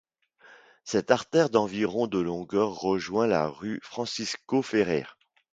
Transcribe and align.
Cette 0.83 1.11
artère 1.11 1.51
d'environ 1.51 2.07
de 2.07 2.17
longueur 2.17 2.73
rejoint 2.73 3.27
la 3.27 3.47
rue 3.47 3.79
Francisco-Ferrer. 3.83 5.05